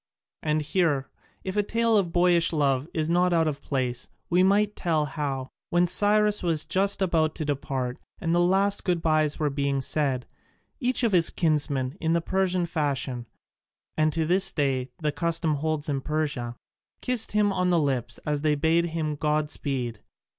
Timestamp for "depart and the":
7.45-8.39